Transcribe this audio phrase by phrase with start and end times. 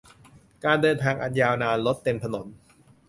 [0.63, 2.45] การเดินทางอันยาวนาน รถเต็มถนน